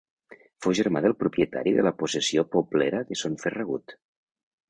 [0.65, 3.95] Fou germà del propietari de la possessió poblera de Son Ferragut.